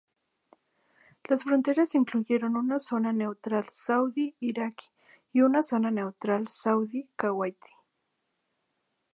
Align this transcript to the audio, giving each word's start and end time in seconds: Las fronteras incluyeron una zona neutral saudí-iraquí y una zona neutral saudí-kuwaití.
Las 1.25 1.43
fronteras 1.43 1.93
incluyeron 1.93 2.55
una 2.55 2.79
zona 2.79 3.13
neutral 3.13 3.67
saudí-iraquí 3.69 4.87
y 5.31 5.41
una 5.41 5.61
zona 5.61 5.91
neutral 5.91 6.47
saudí-kuwaití. 6.47 7.69